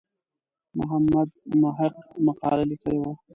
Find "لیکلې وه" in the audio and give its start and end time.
2.71-3.11